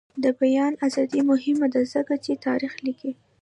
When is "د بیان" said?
0.23-0.73